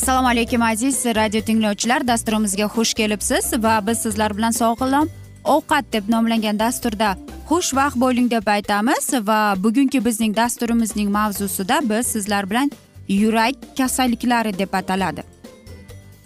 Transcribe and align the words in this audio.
assalomu 0.00 0.28
alaykum 0.28 0.62
aziz 0.62 1.04
radio 1.06 1.40
tinglovchilar. 1.40 2.06
Dasturimizga 2.06 2.64
xush 2.64 2.94
kelibsiz 2.94 3.52
va 3.62 3.80
biz 3.86 3.98
sizlar 3.98 4.36
bilan 4.36 4.50
sog'lom 4.50 5.08
ovqat 5.44 5.92
deb 5.92 6.08
nomlangan 6.08 6.58
dasturda 6.58 7.16
xushvaqt 7.48 7.96
bo'ling 8.00 8.30
deb 8.30 8.46
aytamiz 8.46 9.10
va 9.28 9.54
bugungi 9.64 10.04
bizning 10.04 10.36
dasturimizning 10.36 11.10
mavzusida 11.10 11.80
biz 11.90 12.06
sizlar 12.06 12.50
bilan 12.50 12.70
yurak 13.08 13.54
kasalliklari 13.78 14.58
deb 14.58 14.72
ataladi. 14.72 15.39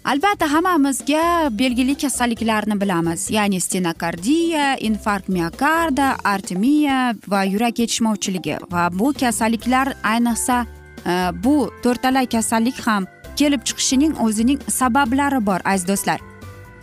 Albatta 0.05 0.53
hammamizga 0.53 1.49
belgili 1.51 1.95
kasalliklarni 1.95 2.81
bilamiz. 2.81 3.29
Ya'ni 3.31 3.59
stenokardiya 3.61 4.77
infarkt 4.77 5.29
miokarda 5.29 6.15
artemiya 6.23 7.15
va 7.27 7.43
yurak 7.43 7.79
yetishmovchiligi. 7.79 8.57
Va 8.71 8.89
bu 8.93 9.13
kasalliklar 9.13 9.95
ayniqsa 10.03 10.65
e, 11.05 11.13
bu 11.43 11.71
to'rtala 11.83 12.25
kasallik 12.29 12.79
ham 12.87 13.07
kelib 13.35 13.65
chiqishining 13.67 14.13
o'zining 14.25 14.59
sabablari 14.69 15.45
bor 15.45 15.59
aziz 15.65 15.87
do'stlar. 15.87 16.19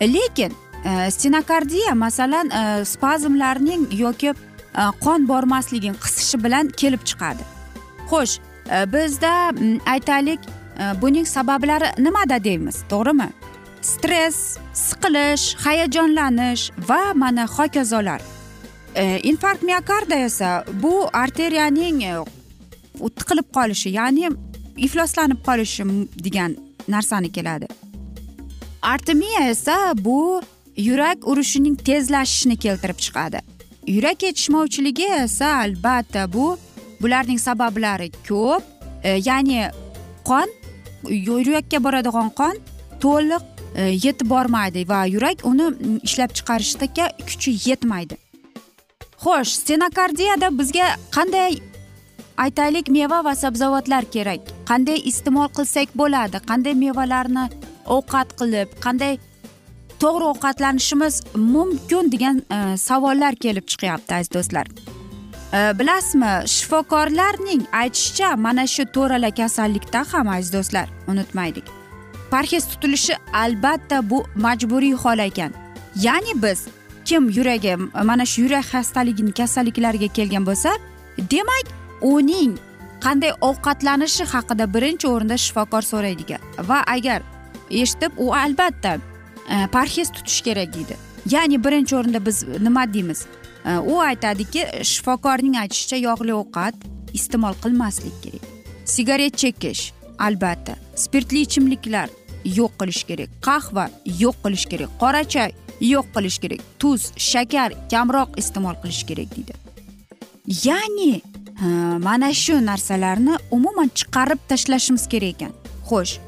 Lekin 0.01 0.51
e, 0.85 1.11
stenokardiya 1.11 1.95
masalan 1.95 2.49
e, 2.49 2.85
spazmlarning 2.85 3.87
yoki 3.99 4.33
qon 5.05 5.27
bormasligi 5.27 5.93
qisishi 6.03 6.43
bilan 6.43 6.73
kelib 6.81 7.07
chiqadi. 7.09 7.43
Xo'sh 8.09 8.39
bizda 8.93 9.33
aytaylik 9.93 10.39
Э, 10.79 11.01
buning 11.01 11.27
sabablari 11.27 12.03
nimada 12.03 12.43
deymiz 12.43 12.83
to'g'rimi? 12.89 13.29
Stress 13.81 14.57
siqilish 14.73 15.55
hayajonlanish 15.65 16.71
va 16.89 17.13
mana 17.13 17.47
hokazolar. 17.47 18.21
E, 18.95 19.19
infarkt 19.23 19.63
miokarda 19.63 20.15
esa 20.15 20.65
bu 20.83 21.09
arteriyaning 21.13 22.03
e, 22.03 22.13
tiqilib 23.17 23.47
qolishi 23.53 23.89
ya'ni 23.89 24.29
ifloslanib 24.77 25.39
qolishi 25.45 25.83
degan 26.25 26.55
narsani 26.87 27.31
keladi. 27.31 27.67
Artemiya 28.81 29.49
esa 29.49 29.93
bu 29.97 30.41
yurak 30.77 31.27
urishining 31.27 31.75
tezlashishini 31.75 32.57
keltirib 32.57 32.99
chiqadi. 33.05 33.39
Yurak 33.87 34.23
yetishmovchiligi 34.23 35.07
esa 35.23 35.57
albatta 35.57 36.33
bu 36.33 36.57
bularning 37.01 37.39
sabablari 37.39 38.11
ko'p 38.29 38.63
e, 39.03 39.09
ya'ni 39.25 39.69
qon 40.25 40.47
yurakka 41.09 41.83
boradigan 41.83 42.29
qon 42.39 42.59
to'liq 43.03 43.43
e, 43.75 43.83
yetib 44.05 44.29
bormaydi 44.29 44.85
va 44.89 45.05
yurak 45.05 45.45
uni 45.51 45.67
ishlab 46.03 46.31
chiqarishga 46.37 47.07
kuchi 47.27 47.51
yetmaydi. 47.69 48.17
Xo'sh 49.23 49.51
stenokardiyada 49.59 50.47
bizga 50.59 50.87
qanday 51.17 51.59
aytaylik 52.37 52.89
meva 52.89 53.23
va 53.25 53.35
sabzavotlar 53.35 54.05
kerak? 54.15 54.41
Qanday 54.69 54.99
iste'mol 55.11 55.49
qilsak 55.57 55.93
bo'ladi? 56.01 56.41
Qanday 56.49 56.75
mevalarni 56.85 57.45
ovqat 57.97 58.35
qilib 58.39 58.75
qanday 58.85 59.19
to'g'ri 60.03 60.25
ovqatlanishimiz 60.33 61.21
mumkin 61.35 62.11
degan 62.11 62.41
e, 62.57 62.77
savollar 62.77 63.35
kelib 63.35 63.65
chiqyapti 63.71 64.19
aziz 64.19 64.33
do'stlar. 64.35 64.67
Э, 65.53 65.79
bilasizmi 65.79 66.47
shifokorlarning 66.47 67.61
aytishicha 67.71 68.35
mana 68.35 68.67
shu 68.67 68.83
to'rala 68.95 69.29
kasallikda 69.39 69.99
ham 70.11 70.27
aziz 70.27 70.53
do'stlar 70.53 70.87
unutmaylik. 71.07 71.63
Parhez 72.31 72.63
tutilishi 72.67 73.13
albatta 73.33 74.09
bu 74.09 74.23
majburiy 74.35 74.93
hol 74.93 75.19
ekan. 75.19 75.51
Ya'ni 75.95 76.33
biz 76.43 76.65
kim 77.05 77.29
yuragi 77.29 77.75
mana 78.03 78.25
shu 78.25 78.41
yurak 78.41 78.65
xastaligini 78.73 79.33
kasalliklariga 79.39 80.07
kelgan 80.07 80.45
bo'lsa 80.45 80.71
demak 81.17 81.65
uning 82.01 82.57
qanday 83.05 83.31
ovqatlanishi 83.49 84.23
haqida 84.33 84.65
birinchi 84.73 85.07
o'rinda 85.07 85.37
shifokor 85.45 85.81
so'raydi 85.91 86.23
ekan. 86.25 86.41
Va 86.69 86.79
agar 86.95 87.21
eshitib 87.69 88.11
u 88.17 88.33
albatta 88.33 88.97
e, 89.53 89.67
parhez 89.75 90.09
tutish 90.15 90.41
kerak 90.41 90.73
deydi. 90.73 90.95
Ya'ni 91.33 91.63
birinchi 91.65 91.95
o'rinda 91.95 92.25
biz 92.25 92.43
nima 92.65 92.93
deymiz? 92.93 93.27
Э, 93.65 93.79
u 93.79 93.99
aytadiki 93.99 94.63
shifokorning 94.83 95.55
aytishicha 95.61 95.97
yog'li 96.03 96.33
ovqat 96.35 96.75
iste'mol 97.15 97.55
qilmaslik 97.63 98.15
kerak. 98.23 98.43
Sigaret 98.85 99.37
chekish 99.37 99.93
albatta. 100.19 100.75
Spirtli 100.95 101.45
ichimliklar 101.47 102.09
yo'q 102.43 102.73
qilish 102.79 103.03
kerak. 103.07 103.29
Qahva 103.47 103.87
yo'q 104.23 104.41
qilish 104.43 104.67
kerak. 104.71 104.91
Qora 104.99 105.23
choy 105.35 105.55
yo'q 105.93 106.11
qilish 106.15 106.39
kerak. 106.43 106.61
Tuz 106.79 107.11
shakar 107.29 107.71
kamroq 107.91 108.35
iste'mol 108.41 108.75
qilish 108.83 109.03
kerak 109.07 109.31
deydi. 109.35 109.55
Ya'ni 110.67 111.13
e, 111.63 111.67
mana 112.07 112.33
shu 112.43 112.59
narsalarni 112.69 113.39
umuman 113.51 113.89
chiqarib 113.99 114.43
tashlashimiz 114.49 115.07
kerak 115.13 115.35
ekan. 115.35 115.53
Xo'sh 115.87 116.19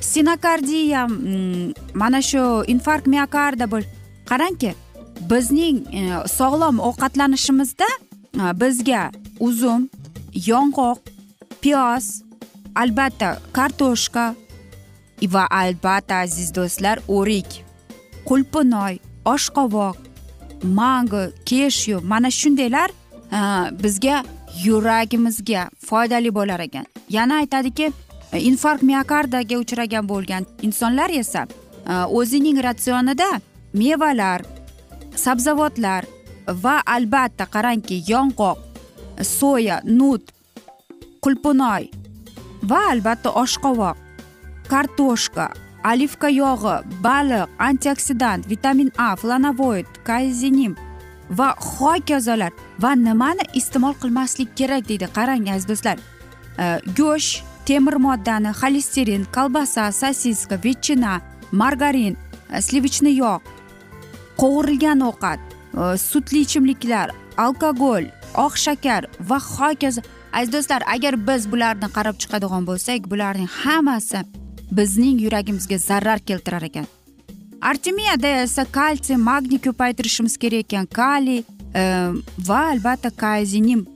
stenokardiya 0.00 1.02
mm, 1.06 1.72
mana 1.94 2.22
shu 2.22 2.64
infarkt 2.72 3.06
miokarda 3.06 3.68
qarangki 4.30 4.72
bizning 5.20 5.84
e, 5.94 6.28
sog'lom 6.28 6.80
ovqatlanishimizda 6.80 7.88
e, 8.34 8.60
bizga 8.60 9.10
uzum 9.40 9.88
yong'oq 10.34 10.98
piyoz 11.62 12.22
albatta 12.74 13.38
kartoshka 13.52 14.34
va 15.22 15.46
albatta 15.50 16.14
aziz 16.24 16.54
do'stlar 16.54 16.98
o'rik 17.08 17.64
qulpinoy 18.28 18.98
oshqovoq 19.24 19.96
mango 20.64 21.24
keshu 21.44 22.00
mana 22.02 22.30
shundaylar 22.30 22.90
e, 22.90 23.40
bizga 23.82 24.24
yuragimizga 24.64 25.68
foydali 25.78 26.34
bo'lar 26.34 26.60
ekan. 26.60 26.86
Yana 27.08 27.34
aytadiki 27.42 27.92
e, 28.32 28.40
infarkt 28.40 28.82
miokardaga 28.82 29.58
uchragan 29.58 30.08
bo'lgan 30.08 30.46
insonlar 30.62 31.10
esa 31.10 31.46
o'zining 32.08 32.58
ratsionida 32.62 33.40
mevalar 33.74 34.42
sabzavotlar 35.24 36.04
va 36.64 36.76
albatta 36.96 37.46
qarangki 37.54 38.02
yong'oq 38.10 38.58
soya 39.38 39.80
nut 39.84 40.32
qulpunoy 41.24 41.90
va 42.70 42.80
albatta 42.92 43.30
oshqovoq 43.42 43.96
kartoshka 44.72 45.46
olivka 45.92 46.28
yog'i 46.28 46.76
baliq 47.06 47.48
antioksidant 47.68 48.48
vitamin 48.52 48.90
a 48.98 49.16
flanovoid 49.16 49.86
kayzinim 50.08 50.74
va 51.38 51.54
hokazolar 51.76 52.52
va 52.82 52.94
nimani 52.94 53.44
iste'mol 53.60 53.94
qilmaslik 54.02 54.50
kerak 54.58 54.88
deydi 54.88 55.06
qarang 55.16 55.48
aziz 55.54 55.68
do'stlar. 55.70 55.98
E, 56.58 56.66
go'sht 56.98 57.44
temir 57.66 57.96
moddani 58.06 58.52
xolesterin 58.60 59.24
kolbasa 59.36 59.90
sosiska 59.92 60.56
vetchina 60.64 61.20
margarin 61.52 62.16
e, 62.16 62.60
slivichniy 62.66 63.16
yog' 63.22 63.59
qovurilgan 64.36 65.00
ovqat 65.00 65.40
e, 65.40 65.98
sutli 65.98 66.40
ichimliklar 66.46 67.10
alkogol 67.36 68.04
oq 68.34 68.56
shakar 68.56 69.06
va 69.20 69.38
hokazo. 69.38 70.02
Aziz 70.32 70.52
do'stlar 70.52 70.82
agar 70.94 71.16
biz 71.28 71.46
bularni 71.52 71.88
qarab 71.96 72.16
chiqadigan 72.22 72.66
bo'lsak 72.68 73.10
bularning 73.10 73.50
hammasi 73.62 74.20
bizning 74.70 75.20
yuragimizga 75.24 75.78
zarar 75.78 76.18
keltirar 76.18 76.62
ekan. 76.62 76.86
Artemiyada 77.60 78.28
esa 78.42 78.64
kalsiy 78.64 79.16
magniy 79.16 79.60
ko'paytirishimiz 79.66 80.36
kerak 80.42 80.64
ekan. 80.64 80.86
Kaliy 80.86 81.42
e, 81.74 81.82
va 82.48 82.60
albatta 82.72 83.10
kazinim. 83.10 83.86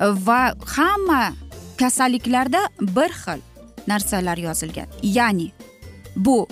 Va 0.00 0.40
hamma 0.76 1.32
kasalliklarda 1.78 2.60
bir 2.80 3.12
xil 3.22 3.40
narsalar 3.88 4.38
yozilgan. 4.38 4.88
Ya'ni 5.02 5.52
bu 6.16 6.48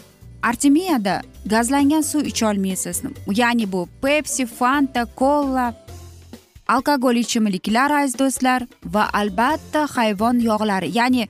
artemiyada 0.49 1.17
gazlangan 1.46 2.02
suv 2.11 2.25
icholmaysiz. 2.32 3.02
Ya'ni 3.41 3.73
bu 3.73 3.88
pepsi 4.02 4.46
fanta 4.46 5.05
kola 5.05 5.67
alkogol 6.69 7.17
ichimliklar 7.17 7.91
aziz 7.91 8.19
do'stlar 8.19 8.61
va 8.94 9.05
albatta 9.20 9.81
hayvon 9.96 10.37
yog'lari. 10.50 10.88
Ya'ni 10.99 11.29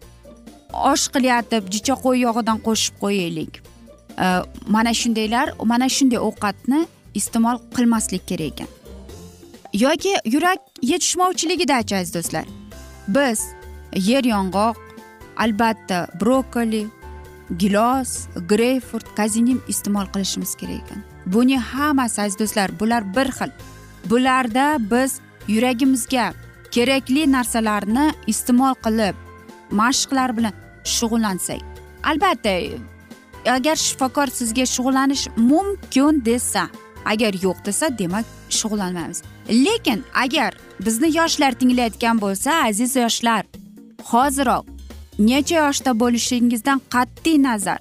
osh 0.92 1.06
qilyotib 1.14 1.62
jicha 1.74 1.94
qo'y 2.04 2.18
yog'idan 2.26 2.58
qo'shib 2.66 2.94
qo'yaylik. 3.02 3.52
Mana 4.74 4.92
shundaylar 5.00 5.46
mana 5.70 5.88
shunday 5.96 6.20
ovqatni 6.28 6.80
iste'mol 7.18 7.56
qilmaslik 7.76 8.22
kerak 8.30 8.52
ekan. 8.52 8.68
Yoki 9.84 10.12
yurak 10.34 10.60
yetishmovchiligidachi 10.90 11.96
aziz 11.96 12.14
do'stlar. 12.16 12.46
Biz 13.16 13.40
yer 14.10 14.24
yong'oq 14.34 14.76
albatta 15.44 15.98
brokkoli 16.20 16.86
gilos 17.58 18.26
greyfurt 18.48 19.14
kazinim 19.16 19.62
iste'mol 19.68 20.06
qilishimiz 20.14 20.54
kerak 20.54 20.82
ekan. 20.82 21.02
Buning 21.26 21.60
hammasi 21.60 22.22
aziz 22.22 22.38
do'stlar 22.38 22.80
bular 22.80 23.02
bir 23.16 23.28
xil. 23.36 23.50
Bularda 24.10 24.66
biz 24.90 25.20
yuragimizga 25.48 26.32
kerakli 26.70 27.32
narsalarni 27.32 28.06
iste'mol 28.26 28.74
qilib 28.84 29.14
mashqlar 29.70 30.36
bilan 30.36 30.54
shug'ullansak. 30.84 31.60
Albatta 32.10 32.54
agar 33.56 33.76
shifokor 33.76 34.26
sizga 34.26 34.64
shug'ullanish 34.74 35.28
mumkin 35.36 36.24
desa 36.24 36.68
agar 37.04 37.32
yo'q 37.42 37.58
desa 37.66 37.98
demak 37.98 38.24
shug'ullanmaymiz. 38.48 39.22
Lekin 39.48 40.04
agar 40.24 40.52
bizni 40.80 41.16
yoshlar 41.16 41.52
tinglayotgan 41.52 42.20
bo'lsa 42.20 42.50
aziz 42.68 42.96
yoshlar 42.96 43.44
hoziroq 44.10 44.73
necha 45.18 45.56
yoshda 45.56 46.00
bo'lishingizdan 46.00 46.80
qat'iy 46.94 47.42
nazar. 47.42 47.80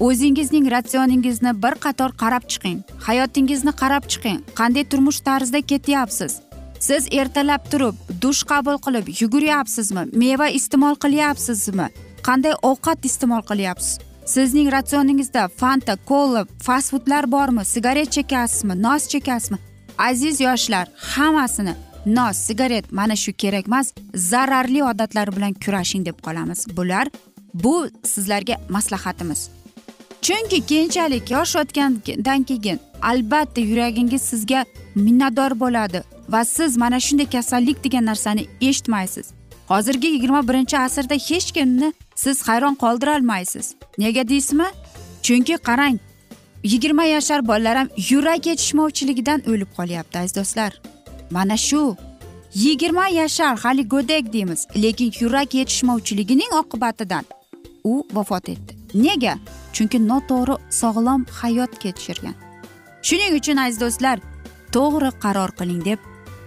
O'zingizning 0.00 0.70
ratsioningizni 0.70 1.52
bir 1.62 1.74
qator 1.84 2.10
qarab 2.22 2.44
chiqing. 2.52 2.78
Hayotingizni 3.06 3.72
qarab 3.82 4.04
chiqing. 4.12 4.40
Qanday 4.58 4.84
turmush 4.90 5.20
tarzida 5.20 5.60
ketyapsiz? 5.60 6.40
Siz 6.80 7.08
ertalab 7.12 7.62
turib 7.70 7.94
dush 8.22 8.42
qabul 8.50 8.76
qilib 8.86 9.06
yuguryapsizmi? 9.20 10.02
Meva 10.22 10.48
iste'mol 10.58 10.94
qilyapsizmi? 11.04 11.88
Qanday 12.26 12.54
ovqat 12.70 13.08
iste'mol 13.08 13.42
qilyapsiz? 13.50 13.98
Sizning 14.26 14.68
ratsioningizda 14.72 15.48
fanta 15.48 15.96
kola 15.96 16.46
fast 16.66 16.90
foodlar 16.90 17.32
bormi? 17.32 17.64
Sigaret 17.64 18.10
chekasizmi? 18.16 18.82
Nos 18.82 19.08
chekasizmi? 19.08 19.58
Aziz 19.98 20.40
yoshlar 20.40 20.86
hammasini 21.14 21.74
nos 22.06 22.36
sigaret 22.36 22.92
mana 22.92 23.16
shu 23.16 23.32
kerak 23.32 23.66
emas 23.66 23.92
zararli 24.14 24.84
odatlar 24.84 25.36
bilan 25.36 25.52
kurashing 25.52 26.06
deb 26.06 26.18
qolamiz. 26.26 26.66
Bular 26.76 27.08
bu 27.54 27.88
sizlarga 28.04 28.56
maslahatimiz. 28.68 29.48
Chunki 30.22 30.66
keyinchalik 30.66 31.30
yosh 31.30 31.56
o'tgandan 31.56 32.42
keyin 32.42 32.80
albatta 33.02 33.60
yuragingiz 33.60 34.22
sizga 34.22 34.64
minnatdor 34.94 35.52
bo'ladi 35.60 36.02
va 36.28 36.44
siz 36.44 36.76
mana 36.76 37.00
shunday 37.00 37.30
kasallik 37.30 37.84
degan 37.84 38.06
narsani 38.06 38.46
eshitmaysiz. 38.60 39.26
Hozirgi 39.68 40.06
yigirma 40.06 40.48
birinchi 40.48 40.78
asrda 40.78 41.14
hech 41.14 41.52
kimni 41.52 41.92
siz 42.14 42.48
hayron 42.48 42.74
qoldirolmaysiz. 42.74 43.74
Nega 43.98 44.28
deysizmi? 44.28 44.66
Chunki 45.22 45.54
qarang 45.68 45.98
yigirma 46.64 47.04
yashar 47.04 47.48
bolalar 47.48 47.76
ham 47.76 47.88
yurak 48.10 48.46
yetishmovchiligidan 48.46 49.40
o'lib 49.50 49.70
qolyapti 49.76 50.18
aziz 50.18 50.36
do'stlar. 50.36 50.72
Mana 51.30 51.56
shu. 51.56 51.96
Yigirma 52.54 53.08
yashar 53.08 53.58
hali 53.58 53.88
go'dak 53.88 54.32
deymiz 54.32 54.66
lekin 54.82 55.12
yurak 55.20 55.54
yetishmovchiligining 55.54 56.52
oqibatidan 56.60 57.24
u 57.84 58.04
vafot 58.12 58.48
etdi. 58.48 58.72
Nega? 58.94 59.34
Chunki 59.72 59.98
noto'g'ri 60.08 60.56
sog'lom 60.70 61.26
hayot 61.40 61.78
kechirgan. 61.82 62.34
Shuning 63.02 63.32
uchun 63.38 63.56
aziz 63.56 63.80
do'stlar 63.80 64.18
to'g'ri 64.74 65.10
qaror 65.24 65.50
qiling 65.58 65.84
deb 65.84 65.98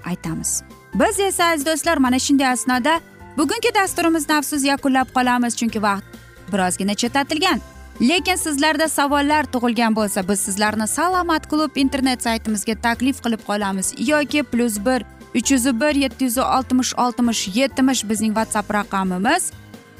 aytamiz. 0.05 0.51
Biz 0.99 1.19
esa 1.19 1.43
aziz 1.51 1.65
do'stlar 1.65 1.97
mana 1.97 2.19
shunday 2.19 2.47
asnoda 2.47 2.93
bugungi 3.37 3.71
dasturimizni 3.75 4.33
afsus 4.39 4.63
yakunlab 4.71 5.07
qolamiz 5.17 5.53
chunki 5.59 5.81
vaqt 5.81 6.05
birozgina 6.51 6.95
chetlatilgan. 7.01 7.59
Lekin 8.01 8.35
sizlarda 8.35 8.87
savollar 8.89 9.43
tug'ilgan 9.43 9.95
bo'lsa 9.95 10.27
biz 10.27 10.39
sizlarni 10.39 10.87
salomat 10.87 11.49
klub 11.49 11.75
internet 11.75 12.23
saytimizga 12.23 12.75
taklif 12.81 13.23
qilib 13.23 13.41
qolamiz. 13.47 13.93
Yoki 14.07 14.43
plyus 14.43 14.77
bir 14.85 15.03
uch 15.35 15.51
yuz 15.51 15.65
bir 15.81 15.95
yetti 15.95 16.23
yuz 16.23 16.37
oltmish 16.37 16.93
oltmish 16.97 17.47
yetmish 17.55 18.09
bizning 18.09 18.33
whatsapp 18.39 18.73
raqamimiz. 18.73 19.51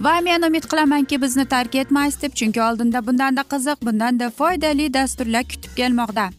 Va 0.02 0.22
men 0.22 0.42
umid 0.42 0.64
qilamanki 0.64 1.22
bizni 1.22 1.46
tark 1.46 1.76
etmaysiz 1.76 2.22
deb 2.22 2.34
chunki 2.34 2.62
oldinda 2.62 3.08
bundanda 3.08 3.42
qiziq 3.42 3.86
bundanda 3.86 4.30
foydali 4.30 4.94
dasturlar 4.94 5.44
kutib 5.44 5.76
kelmoqda. 5.76 6.30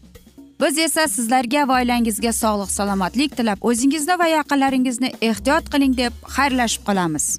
Biz 0.60 0.78
esa 0.78 1.08
sizlarga 1.08 1.68
va 1.68 1.74
oilangizga 1.80 2.32
sog'lik 2.32 2.70
salomatlik 2.70 3.36
tilab 3.36 3.58
o'zingizni 3.60 4.18
va 4.18 4.26
yaqinlaringizni 4.26 5.12
ehtiyot 5.20 5.70
qiling 5.72 5.96
deb 5.96 6.12
xayrlashib 6.36 6.84
qolamiz. 6.88 7.38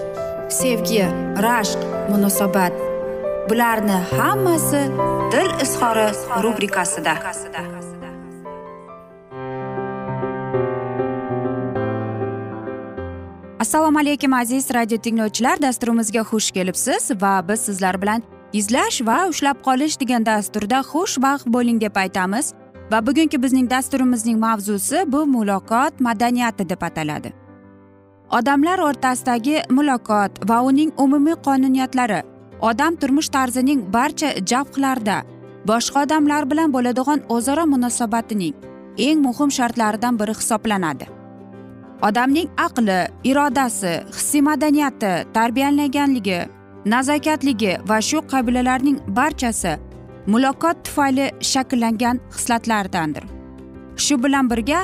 sevgi 0.51 1.03
rashq 1.45 1.79
munosabat. 2.09 2.73
Bularni 3.49 3.97
hammasi 4.17 4.81
dil 5.31 5.51
izhori 5.63 6.07
rubrikasida. 6.43 7.13
Assalomu 13.59 13.99
alaykum 13.99 14.33
aziz 14.33 14.73
radio 14.73 14.97
tinglovchilar. 14.97 15.61
Dasturimizga 15.61 16.21
xush 16.21 16.51
kelibsiz 16.51 17.11
va 17.21 17.47
biz 17.47 17.59
sizlar 17.59 18.01
bilan 18.01 18.23
izlash 18.53 19.01
va 19.01 19.27
ushlab 19.29 19.61
qolish 19.63 19.99
degan 19.99 20.25
dasturda 20.25 20.79
xushvaqt 20.91 21.45
bo'ling 21.47 21.81
deb 21.81 21.95
aytamiz. 21.95 22.53
Va 22.91 22.99
bugungi 23.07 23.43
bizning 23.43 23.69
dasturimizning 23.69 24.39
mavzusi 24.39 25.03
bu 25.07 25.25
muloqot 25.25 25.99
madaniyati 25.99 26.69
deb 26.69 26.81
ataladi. 26.81 27.40
Odamlar 28.37 28.79
o'rtasidagi 28.79 29.57
muloqot 29.77 30.39
va 30.49 30.57
uning 30.69 30.91
umumiy 31.03 31.35
qonuniyatlari. 31.47 32.21
Odam 32.69 32.95
turmush 33.01 33.29
tarzining 33.35 33.81
barcha 33.93 34.29
javhlarda 34.51 35.17
boshqa 35.69 36.03
odamlar 36.05 36.49
bilan 36.51 36.73
bo'ladigan 36.75 37.19
o'zaro 37.35 37.65
munosabatining 37.73 38.53
eng 39.07 39.19
muhim 39.25 39.51
shartlaridan 39.57 40.19
biri 40.19 40.33
hisoblanadi. 40.39 41.05
Odamning 42.07 42.47
aqli 42.67 42.99
irodasi 43.31 43.93
hissiy 44.15 44.41
madaniyati 44.49 45.11
tarbiyalanganligi 45.37 46.39
nazokatligi 46.93 47.73
va 47.89 47.97
shu 48.09 48.23
qabilalarning 48.31 48.97
barchasi 49.19 49.73
muloqot 50.33 50.77
tufayli 50.85 51.27
shakllangan 51.51 52.17
xislatlardandir 52.35 53.23
shu 54.05 54.23
bilan 54.23 54.49
birga 54.51 54.79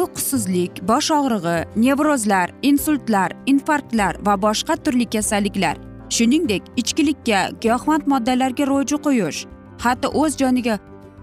uyqusizlik 0.00 0.82
bosh 0.88 1.10
og'rig'i 1.18 1.56
nevrozlar 1.76 2.50
insultlar 2.62 3.32
infarktlar 3.46 4.16
va 4.26 4.34
boshqa 4.42 4.76
turli 4.76 5.06
kasalliklar. 5.14 5.76
Shuningdek 6.08 6.62
ichkilikka 6.76 7.40
giyohvand 7.60 8.06
moddalarga 8.12 8.66
ro'ji 8.66 8.96
qo'yish 9.06 9.40
hatto 9.84 10.08
o'z 10.22 10.32
joniga 10.42 10.78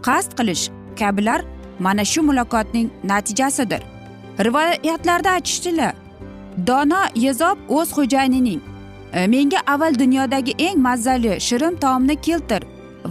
qasd 0.08 0.32
qilish 0.40 0.64
kabilar 1.00 1.42
mana 1.80 2.06
shu 2.06 2.22
muloqotning 2.30 2.90
natijasidir. 3.04 3.82
Rivoyatlarda 4.46 5.30
aytishicha 5.38 5.94
dono 6.68 7.02
yezob 7.16 7.58
o'z 7.70 7.90
xo'jayinining 7.98 8.62
menga 9.34 9.60
avval 9.68 10.00
dunyodagi 10.00 10.54
eng 10.58 10.80
mazali 10.88 11.40
shirin 11.48 11.76
taomni 11.76 12.16
keltir 12.28 12.62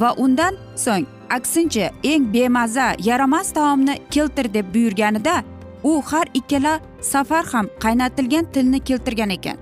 va 0.01 0.11
undan 0.25 0.55
so'ng 0.77 1.07
aksincha 1.31 1.91
eng 2.03 2.33
bemaza 2.35 2.95
yaramas 2.99 3.53
taomni 3.53 3.95
keltir 4.11 4.55
deb 4.55 4.75
buyurganida 4.75 5.43
u 5.85 6.03
har 6.11 6.27
ikkala 6.35 6.81
safar 7.01 7.45
ham 7.53 7.67
qaynatilgan 7.81 8.45
tilni 8.53 8.81
keltirgan 8.81 9.31
ekan. 9.31 9.57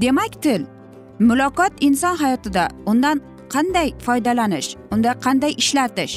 Demak 0.00 0.42
til 0.42 0.66
muloqot 1.18 1.72
inson 1.80 2.16
hayotida 2.16 2.68
undan 2.86 3.20
qanday 3.48 3.88
foydalanish 4.06 4.76
unda 4.90 5.10
qanday 5.24 5.52
ishlatish 5.62 6.14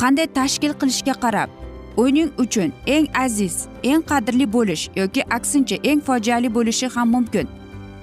qanday 0.00 0.26
tashkil 0.38 0.72
qilishga 0.80 1.14
qarab 1.24 1.48
uning 1.96 2.30
uchun 2.38 2.72
eng 2.86 3.06
aziz 3.24 3.56
eng 3.82 4.02
qadrli 4.10 4.46
bo'lish 4.56 4.84
yoki 5.00 5.22
aksincha 5.36 5.76
eng 5.90 6.00
fojiali 6.00 6.54
bo'lishi 6.56 6.88
ham 6.94 7.08
mumkin. 7.16 7.46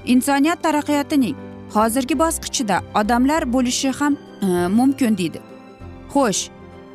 Insoniyat 0.06 0.63
taraqqiyotining 0.63 1.36
hozirgi 1.75 2.15
bosqichida 2.24 2.82
odamlar 3.00 3.53
bo'lishi 3.53 3.89
ham 4.00 4.18
e, 4.41 4.68
mumkin 4.68 5.18
deydi. 5.18 5.50
Xo'sh 6.13 6.50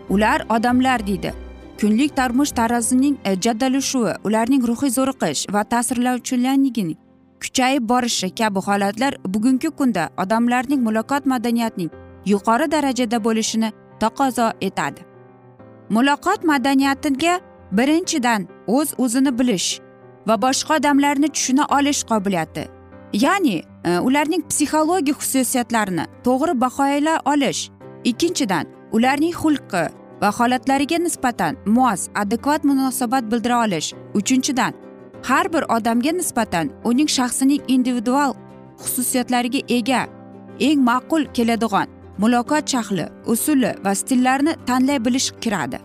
ular 0.09 0.47
odamlar 0.49 1.07
deydi. 1.07 1.33
Kunlik 1.81 2.17
turmush 2.17 2.53
tarzining 2.59 3.17
e, 3.25 3.35
jaddalashuvi 3.45 4.13
ularning 4.25 4.63
ruhiy 4.69 4.91
zo'riqish 4.99 5.43
va 5.55 5.63
ta'sirlovchilarligining 5.73 6.97
kuchayib 7.43 7.89
borishi 7.89 8.29
kabi 8.35 8.61
holatlar 8.67 9.13
bugungi 9.35 9.71
kunda 9.79 10.09
odamlarning 10.23 10.81
muloqot 10.87 11.27
madaniyatining 11.33 11.91
yuqori 12.33 12.71
darajada 12.73 13.25
bo'lishini 13.25 13.73
taqozo 14.01 14.49
etadi. 14.61 15.01
Muloqot 15.91 16.45
madaniyatiga 16.45 17.35
birinchidan 17.73 18.49
o'z 18.67 18.95
o'zini 18.99 19.39
bilish 19.39 19.69
va 20.29 20.35
boshqa 20.45 20.77
odamlarni 20.81 21.29
tushuna 21.35 21.65
olish 21.79 22.03
qobiliyati 22.11 22.65
ya'ni 23.13 23.57
e, 23.85 23.99
ularning 23.99 24.43
psixologik 24.51 25.17
xususiyatlarini 25.23 26.05
to'g'ri 26.25 26.61
baholay 26.61 27.19
olish. 27.33 27.71
Ikkinchidan 28.05 28.76
ularning 28.97 29.35
xulqi 29.43 29.85
va 30.23 30.31
holatlariga 30.39 30.99
nisbatan 31.07 31.57
mos 31.77 32.09
adekvat 32.23 32.65
munosabat 32.65 33.25
bildira 33.31 33.57
olish. 33.65 33.89
Uchinchidan 34.15 34.73
har 35.29 35.53
bir 35.53 35.65
odamga 35.77 36.13
nisbatan 36.21 36.71
uning 36.85 37.09
shaxsining 37.17 37.63
individual 37.69 38.33
xususiyatlariga 38.83 39.61
ega 39.79 40.03
eng 40.69 40.81
ma'qul 40.89 41.23
keladigan 41.37 41.89
muloqot 42.23 42.65
shahli 42.73 43.07
usuli 43.33 43.73
va 43.85 43.93
stillarni 44.01 44.53
tanlay 44.69 45.05
bilish 45.07 45.29
kiradi. 45.43 45.79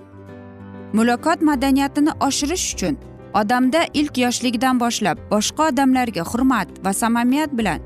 Muloqot 0.98 1.40
madaniyatini 1.50 2.12
oshirish 2.28 2.66
uchun 2.74 2.96
odamda 3.42 3.82
ilk 3.94 4.18
yoshligidan 4.26 4.80
boshlab 4.84 5.18
boshqa 5.34 5.68
odamlarga 5.72 6.24
hurmat 6.32 6.70
va 6.86 6.94
samimiyat 7.02 7.52
bilan 7.60 7.80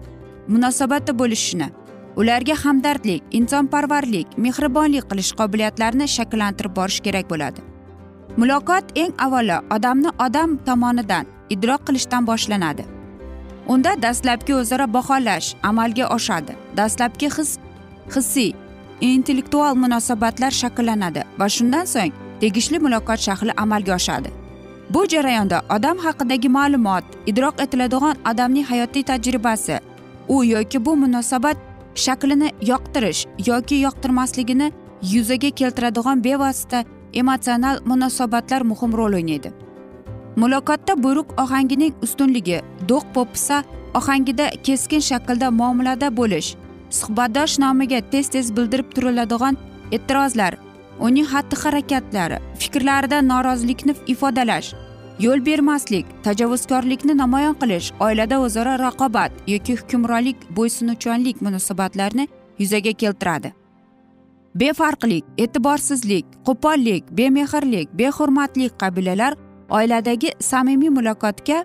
munosabatda 0.48 1.20
bo'lishini 1.20 1.68
ularga 2.16 2.56
hamdardlik 2.64 3.24
insonparvarlik 3.32 4.28
mehribonlik 4.38 5.06
qilish 5.12 5.32
qobiliyatlarini 5.40 6.08
shakllantirib 6.18 6.76
borish 6.76 7.00
kerak 7.06 7.30
bo'ladi. 7.30 7.62
Muloqot 8.38 8.86
eng 9.04 9.14
avvalo 9.26 9.58
odamni 9.76 10.12
odam 10.26 10.58
tomonidan 10.68 11.26
idrok 11.50 11.82
qilishdan 11.88 12.28
boshlanadi. 12.28 12.86
Unda 13.68 13.92
dastlabki 14.02 14.56
o'zaro 14.56 14.88
baholash 14.94 15.56
amalga 15.64 16.06
oshadi. 16.16 16.54
Dastlabki 16.78 17.30
his 17.38 17.58
hissiy 18.16 18.54
intellektual 19.02 19.76
munosabatlar 19.84 20.52
shakllanadi 20.62 21.22
va 21.40 21.48
shundan 21.56 21.86
so'ng 21.94 22.12
tegishli 22.42 22.80
muloqot 22.86 23.20
shakli 23.28 23.52
amalga 23.64 23.96
oshadi. 24.00 24.30
Bu 24.94 25.02
jarayonda 25.14 25.62
odam 25.76 25.98
haqidagi 26.06 26.50
ma'lumot 26.58 27.04
idrok 27.32 27.62
etiladigan 27.64 28.16
odamning 28.32 28.66
hayotiy 28.72 29.04
tajribasi 29.04 29.80
u 30.28 30.44
yoki 30.46 30.86
bu 30.86 30.96
munosabat 30.96 31.58
shaklini 31.96 32.52
yoqtirish 32.72 33.22
yoki 33.46 33.76
yoqtirmasligini 33.76 34.72
yuzaga 35.14 35.50
keltiradigan 35.50 36.24
bevosita 36.24 36.84
emotsional 37.14 37.80
munosabatlar 37.86 38.62
muhim 38.62 38.92
rol 38.98 39.14
o'ynaydi. 39.14 39.52
Muloqotda 40.42 41.04
buyruq 41.04 41.30
ohangining 41.44 41.94
ustunligi 42.06 42.60
do'q 42.90 43.04
po'pisa 43.16 43.64
ohangida 43.94 44.50
keskin 44.64 45.00
shaklda 45.00 45.52
muomalada 45.52 46.18
bo'lish 46.18 46.56
suhbatdosh 47.00 47.60
nomiga 47.64 48.00
tez 48.12 48.30
tez 48.30 48.48
bildirib 48.58 48.90
turiladigan 48.96 49.58
e'tirozlar 49.96 50.54
uning 51.08 51.28
xatti 51.34 51.56
harakatlari 51.64 52.38
fikrlarida 52.62 53.22
norozilikni 53.32 53.94
ifodalash 54.14 54.70
yo'l 55.20 55.46
bermaslik 55.46 56.06
tajovuzkorlikni 56.24 57.18
namoyon 57.18 57.56
qilish 57.62 57.92
oilada 58.00 58.40
o'zaro 58.46 58.74
raqobat 58.80 59.32
yoki 59.48 59.76
hukmronlik 59.80 60.38
bo'ysunuvchanlik 60.58 61.42
munosabatlarini 61.42 62.28
yuzaga 62.60 62.94
keltiradi. 62.94 63.54
Befarqlik 64.56 65.26
e'tiborsizlik 65.38 66.26
qo'pollik 66.48 67.04
bemehrlik 67.18 67.88
behurmatlik 68.00 68.80
qabilalar 68.80 69.34
oiladagi 69.70 70.30
samimiy 70.40 70.90
muloqotga 70.90 71.64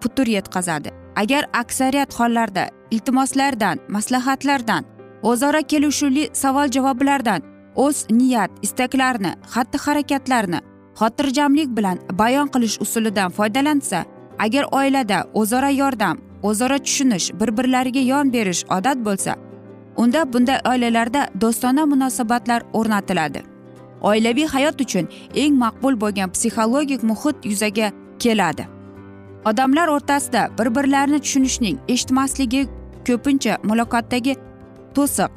putur 0.00 0.26
yetkazadi. 0.26 0.90
Agar 1.16 1.44
aksariyat 1.52 2.14
hollarda 2.18 2.68
iltimoslardan 2.90 3.78
maslahatlardan 3.88 4.84
o'zaro 5.22 5.62
kelishuvli 5.62 6.30
savol 6.32 6.68
javoblardan 6.76 7.42
o'z 7.76 8.06
niyat 8.10 8.50
istaklarini 8.62 9.32
xatti 9.54 9.78
harakatlarni 9.84 10.60
xotirjamlik 11.00 11.76
bilan 11.76 11.98
bayon 12.12 12.48
qilish 12.54 12.76
usulidan 12.80 13.30
foydalansa 13.30 14.04
agar 14.38 14.64
oilada 14.78 15.18
o'zaro 15.34 15.70
yordam 15.82 16.16
o'zaro 16.42 16.78
tushunish 16.78 17.26
bir 17.40 17.56
birlariga 17.58 18.00
yon 18.12 18.32
berish 18.32 18.64
odat 18.76 18.98
bo'lsa 19.08 19.36
unda 19.96 20.32
bunday 20.32 20.58
oilalarda 20.70 21.28
do'stona 21.40 21.86
munosabatlar 21.92 22.62
o'rnatiladi. 22.72 23.42
Oilaviy 24.02 24.46
hayot 24.46 24.80
uchun 24.80 25.08
eng 25.34 25.54
maqbul 25.64 25.94
bo'lgan 26.00 26.30
psixologik 26.34 27.02
muhit 27.02 27.36
yuzaga 27.50 27.92
keladi. 28.18 28.68
Odamlar 29.44 29.88
o'rtasida 29.88 30.42
bir 30.58 30.68
birlarini 30.76 31.20
tushunishning 31.24 31.76
eshitmasligi 31.88 32.62
ko'pincha 33.06 33.58
muloqotdagi 33.68 34.34
to'siq 34.96 35.32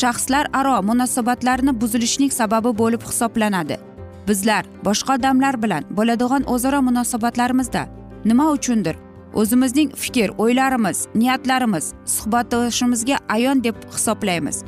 shaxslararo 0.00 0.76
munosabatlarni 0.90 1.80
buzilishning 1.80 2.32
sababi 2.40 2.70
bo'lib 2.80 3.02
hisoblanadi. 3.10 3.87
Bizlar 4.28 4.64
boshqa 4.86 5.16
odamlar 5.18 5.62
bilan 5.62 5.84
bo'ladigan 5.90 6.42
o'zaro 6.54 6.80
munosabatlarimizda. 6.88 7.82
Nima 8.24 8.46
uchundir? 8.56 8.96
O'zimizning 9.34 9.90
fikr 10.02 10.28
o'ylarimiz 10.42 10.98
niyatlarimiz 11.14 11.92
suhbatdoshimizga 12.14 13.16
ayon 13.28 13.64
deb 13.64 13.76
hisoblaymiz. 13.94 14.64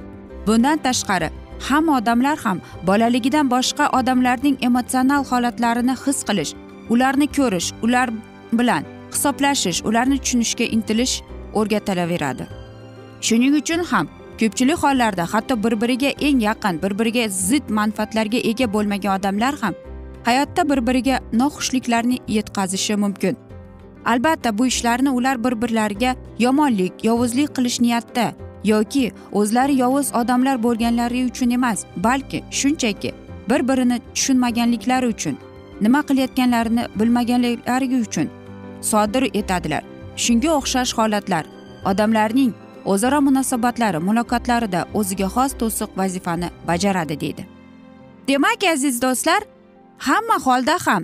Bundan 0.47 0.79
tashqari 0.87 1.31
hamma 1.69 1.97
odamlar 1.99 2.39
ham 2.45 2.61
bolaligidan 2.87 3.51
boshqa 3.51 3.91
odamlarning 3.99 4.57
emotsional 4.69 5.25
holatlarini 5.31 5.95
his 6.05 6.19
qilish 6.29 6.53
ularni 6.93 7.27
ko'rish 7.37 7.69
ular 7.83 8.09
bilan 8.53 8.85
hisoblashish 9.13 9.83
ularni 9.89 10.19
tushunishga 10.23 10.67
intilish 10.77 11.15
o'rgatilaveradi 11.59 12.45
shuning 13.27 13.55
uchun 13.61 13.85
ham 13.91 14.07
ko'pchilik 14.41 14.79
hollarda 14.85 15.25
hatto 15.33 15.63
bir 15.65 15.81
biriga 15.81 16.11
eng 16.29 16.41
yaqin 16.49 16.83
bir 16.83 16.99
biriga 16.99 17.29
zid 17.29 17.71
manfaatlarga 17.79 18.39
ega 18.51 18.73
bo'lmagan 18.75 19.19
odamlar 19.19 19.55
ham 19.63 19.75
hayotda 20.25 20.69
bir 20.71 20.87
biriga 20.87 21.21
noxushliklarni 21.33 22.19
yetkazishi 22.29 22.97
mumkin. 22.97 23.37
Albatta 24.05 24.59
bu 24.59 24.67
ishlarni 24.67 25.11
ular 25.11 25.45
bir 25.45 25.63
birlariga 25.63 26.17
yomonlik 26.39 27.05
yovuzlik 27.05 27.57
qilish 27.57 27.81
niyatda 27.81 28.33
yoki 28.65 29.13
o'zlari 29.33 29.75
yovuz 29.77 30.15
odamlar 30.15 30.63
bo'lganlari 30.63 31.25
uchun 31.25 31.51
emas 31.51 31.85
balki 31.97 32.45
shunchaki 32.51 33.13
bir 33.51 33.69
birini 33.69 34.01
tushunmaganliklari 34.15 35.07
uchun 35.07 35.39
nima 35.81 36.01
qilayotganlarini 36.01 36.85
bilmaganliklari 36.97 38.01
uchun 38.01 38.29
sodir 38.81 39.23
etadilar. 39.35 39.83
Shunga 40.17 40.51
o'xshash 40.59 40.93
holatlar 40.99 41.45
odamlarning 41.85 42.53
o'zaro 42.85 43.21
munosabatlari 43.21 43.99
muloqotlarida 44.09 44.81
o'ziga 44.95 45.29
xos 45.35 45.53
to'siq 45.61 45.91
vazifani 45.97 46.49
bajaradi 46.69 47.21
deydi. 47.21 47.47
Demak 48.29 48.65
aziz 48.73 49.03
do'stlar 49.03 49.41
hamma 49.99 50.37
holda 50.47 50.77
ham 50.87 51.03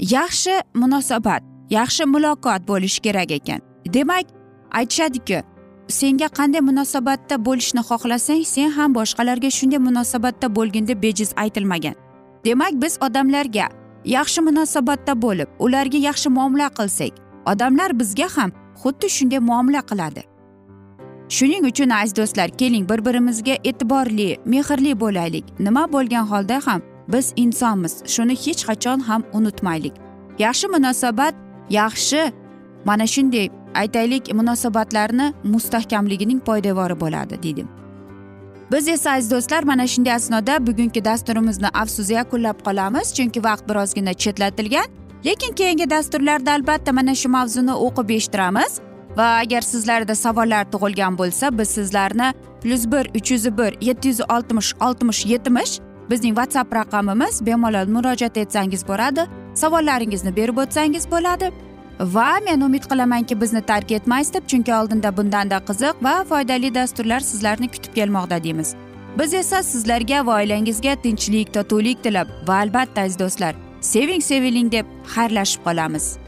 yaxshi 0.00 0.54
munosabat 0.74 1.42
yaxshi 1.70 2.04
muloqot 2.04 2.60
bo'lishi 2.68 3.00
kerak 3.00 3.30
ekan. 3.30 3.60
Demak 3.86 4.26
aytishadiki 4.70 5.42
senga 5.88 6.28
qanday 6.38 6.60
munosabatda 6.60 7.44
bo'lishni 7.46 7.82
xohlasang 7.90 8.44
sen 8.44 8.70
ham 8.70 8.94
boshqalarga 8.94 9.50
shunday 9.58 9.80
munosabatda 9.88 10.46
bo'lgin 10.56 10.88
deb 10.88 11.02
bejiz 11.02 11.30
aytilmagan. 11.36 11.94
Demak 12.44 12.72
biz 12.82 12.98
odamlarga 13.06 13.66
yaxshi 14.04 14.40
munosabatda 14.48 15.22
bo'lib 15.22 15.48
ularga 15.58 15.98
yaxshi 16.08 16.28
muomala 16.28 16.68
qilsak 16.78 17.12
odamlar 17.50 17.90
bizga 18.00 18.28
ham 18.36 18.50
xuddi 18.80 19.08
shunday 19.16 19.38
muomala 19.38 19.82
qiladi. 19.90 20.22
Shuning 21.28 21.64
uchun 21.70 21.90
aziz 21.90 22.16
do'stlar 22.16 22.48
keling 22.60 22.88
bir 22.90 23.04
birimizga 23.04 23.54
e'tiborli 23.64 24.36
mehrli 24.44 25.00
bo'laylik. 25.00 25.44
Nima 25.58 25.92
bo'lgan 25.92 26.26
holda 26.32 26.60
ham 26.66 26.82
biz 27.08 27.32
insonmiz. 27.36 27.94
Shuni 28.06 28.34
hech 28.44 28.62
qachon 28.68 29.00
ham 29.00 29.22
unutmaylik. 29.32 29.94
Yaxshi 30.38 30.66
munosabat 30.74 31.34
yaxshi 31.70 32.32
mana 32.84 33.06
shunday 33.06 33.48
aytaylik 33.74 34.34
munosabatlarni 34.34 35.32
mustahkamligining 35.44 36.40
poydevori 36.40 37.00
bo'ladi 37.00 37.42
deydi 37.42 37.64
biz 38.72 38.88
esa 38.88 39.10
aziz 39.12 39.30
do'stlar 39.30 39.62
mana 39.62 39.86
shunday 39.86 40.12
asnoda 40.12 40.66
bugungi 40.66 41.04
dasturimizni 41.04 41.68
afsus 41.68 42.10
yakunlab 42.10 42.58
qolamiz 42.66 43.14
chunki 43.16 43.44
vaqt 43.44 43.68
birozgina 43.68 44.14
chetlatilgan. 44.14 44.86
Lekin 45.24 45.52
keyingi 45.52 45.90
dasturlarda 45.90 46.52
albatta 46.52 46.92
mana 46.92 47.14
shu 47.14 47.28
mavzuni 47.28 47.70
o'qib 47.70 48.10
eshittiramiz. 48.16 48.80
Va 49.18 49.28
agar 49.42 49.62
sizlarda 49.72 50.14
savollar 50.14 50.64
tug'ilgan 50.72 51.18
bo'lsa 51.18 51.58
biz 51.58 51.68
sizlarni 51.68 52.28
plyus 52.62 52.84
bir 52.92 53.04
uch 53.18 53.30
yuz 53.30 53.44
bir 53.58 53.72
yetti 53.88 54.08
yuz 54.08 54.20
oltmish 54.20 54.70
oltmish 54.86 55.26
yetmish 55.26 55.72
bizning 56.10 56.34
whatsapp 56.40 56.74
raqamimiz 56.74 57.46
bemalol 57.46 57.86
murojaat 57.96 58.36
etsangiz 58.36 58.88
bo'ladi 58.88 59.26
savollaringizni 59.54 60.36
berib 60.36 60.56
o'tsangiz 60.56 61.10
bo'ladi. 61.10 61.50
Va 62.00 62.32
men 62.44 62.60
umid 62.60 62.84
qilamanki 62.90 63.40
bizni 63.40 63.62
tark 63.70 63.92
etmaysiz 63.92 64.34
deb 64.34 64.44
chunki 64.50 64.74
oldinda 64.74 65.16
bundanda 65.16 65.58
qiziq 65.68 66.04
va 66.06 66.14
foydali 66.28 66.74
dasturlar 66.74 67.20
sizlarni 67.20 67.68
kutib 67.68 67.94
kelmoqda 67.94 68.44
deymiz. 68.44 68.74
Biz 69.18 69.34
esa 69.34 69.62
sizlarga 69.62 70.26
va 70.26 70.36
oilangizga 70.42 70.94
tinchlik 71.02 71.54
totuvlik 71.54 72.02
tilab 72.02 72.28
va 72.48 72.60
albatta 72.62 73.00
aziz 73.00 73.18
do'stlar 73.18 73.54
seving 73.80 74.22
seviling 74.30 74.72
deb 74.72 74.86
xayrlashib 75.14 75.62
qolamiz. 75.66 76.27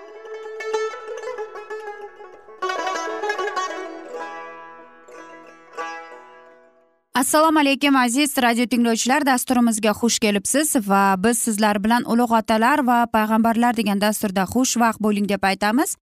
Assalomu 7.21 7.59
alaykum 7.59 7.95
aziz 7.95 8.37
radio 8.37 8.65
tinglovchilar. 8.65 9.25
Dasturimizga 9.25 9.91
xush 9.99 10.17
kelibsiz 10.19 10.69
va 10.89 11.01
biz 11.23 11.37
sizlar 11.45 11.77
bilan 11.83 12.03
ulug' 12.13 12.33
otalar 12.39 12.81
va 12.87 12.97
payg'ambarlar 13.15 13.77
degan 13.79 14.01
dasturda 14.01 14.43
xushvaqt 14.53 14.99
bo'ling 15.05 15.27
deb 15.29 15.43
aytamiz. 15.49 15.95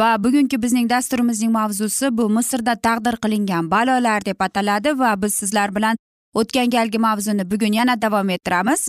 Va 0.00 0.08
bugungi 0.24 0.58
bizning 0.64 0.90
dasturimizning 0.94 1.52
mavzusi 1.58 2.10
bu 2.18 2.28
misrda 2.36 2.74
taqdir 2.86 3.20
qilingan 3.22 3.70
balolar 3.70 4.26
deb 4.28 4.40
ataladi 4.46 4.98
va 4.98 5.14
biz 5.22 5.34
sizlar 5.40 5.74
bilan 5.76 5.96
o'tgan 6.40 6.68
galgi 6.76 6.98
mavzuni 7.06 7.50
bugun 7.50 7.72
yana 7.80 7.94
davom 8.02 8.30
ettiramiz. 8.36 8.88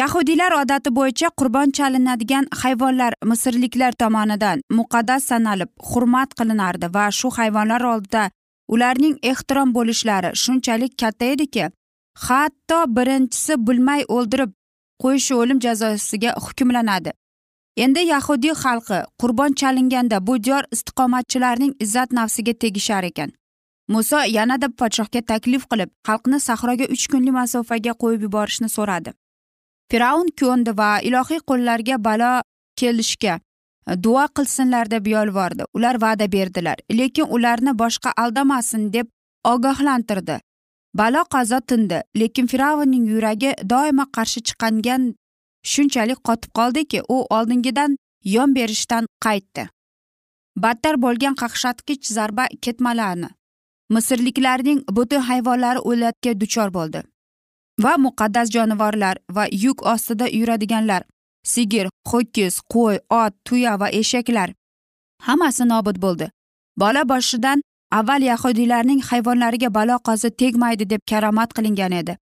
Yahudiylar 0.00 0.52
odati 0.62 0.90
bo'yicha 0.98 1.28
qurbon 1.40 1.70
chalinadigan 1.76 2.44
hayvonlar 2.62 3.12
misrliklar 3.30 3.92
tomonidan 4.02 4.60
muqaddas 4.78 5.22
sanalib 5.30 5.70
hurmat 5.90 6.30
qilinardi 6.38 6.94
va 6.96 7.10
shu 7.18 7.28
hayvonlar 7.38 7.82
oldida 7.92 8.30
ularning 8.68 9.16
ehtirom 9.22 9.74
bo'lishlari 9.76 10.30
shunchalik 10.42 10.98
katta 11.02 11.24
ediki 11.34 11.70
hatto 12.28 12.78
birinchisi 12.96 13.54
bilmay 13.66 14.02
o'ldirib 14.16 14.50
qo'yishi 15.02 15.34
o'lim 15.34 15.58
jazosiga 15.60 16.30
hukmlanadi. 16.44 17.12
Endi 17.84 18.00
yahudiy 18.00 18.54
xalqi 18.64 18.98
qurbon 19.20 19.52
chalinganda 19.60 20.26
bu 20.26 20.44
diyor 20.44 20.64
istiqomatchilarining 20.74 21.74
izzat 21.84 22.12
nafsiga 22.18 22.52
tegishar 22.62 23.04
ekan. 23.10 23.32
Muso 23.88 24.18
yanada 24.36 24.68
podshohga 24.80 25.20
taklif 25.30 25.66
qilib 25.70 25.90
xalqni 26.08 26.38
sahroga 26.48 26.86
uch 26.94 27.06
kunlik 27.12 27.34
masofaga 27.40 27.92
qo'yib 28.02 28.22
yuborishni 28.26 28.68
so'radi. 28.76 29.10
Fir'avn 29.90 30.28
ko'ndi 30.40 30.72
va 30.80 30.90
ilohiy 31.08 31.40
qo'llarga 31.50 31.96
balo 32.06 32.32
kelishga 32.80 33.34
duo 33.94 34.26
qilsinlar 34.36 34.90
deb 34.90 35.06
yolvordi. 35.06 35.64
Ular 35.74 36.00
va'da 36.00 36.32
berdilar 36.32 36.76
lekin 36.90 37.26
ularni 37.28 37.78
boshqa 37.78 38.12
aldamasin 38.16 38.92
deb 38.92 39.06
ogohlantirdi. 39.44 40.40
Balo 40.94 41.24
qazo 41.34 41.60
tindi 41.60 42.00
lekin 42.16 42.46
fir'avnning 42.46 43.06
yuragi 43.12 43.54
doimo 43.70 44.04
qarshi 44.16 44.40
chiqqangan 44.46 45.14
shunchalik 45.72 46.20
qotib 46.28 46.50
qoldiki 46.58 47.00
u 47.08 47.16
oldingidan 47.30 47.96
yon 48.24 48.54
berishdan 48.54 49.06
qaytdi. 49.24 49.68
Battar 50.56 50.94
bo'lgan 51.04 51.34
qaqshatqich 51.42 52.04
zarba 52.16 52.46
ketmalarni 52.62 53.28
misrliklarning 53.94 54.80
butun 54.96 55.20
hayvonlari 55.28 55.80
o'latga 55.90 56.32
duchor 56.40 56.72
bo'ldi. 56.76 57.02
Va 57.84 57.92
muqaddas 58.04 58.50
jonivorlar 58.56 59.16
va 59.36 59.44
yuk 59.64 59.82
ostida 59.92 60.26
yuradiganlar 60.38 61.02
sigir 61.52 61.86
ho'kiz 62.10 62.54
qo'y 62.72 62.96
ot 63.20 63.34
tuya 63.46 63.72
va 63.80 63.88
eshaklar. 64.00 64.48
Hammasi 65.26 65.64
nobud 65.72 65.96
bo'ldi. 66.04 66.26
Bola 66.80 67.02
boshidan 67.08 67.62
avval 67.98 68.22
yahudiylarning 68.30 69.00
hayvonlariga 69.08 69.74
balo 69.74 69.96
qozi 70.08 70.30
tegmaydi 70.40 70.90
deb 70.90 71.02
karomat 71.10 71.50
qilingan 71.56 71.92
edi. 72.00 72.16